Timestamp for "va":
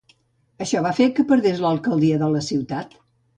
0.85-0.93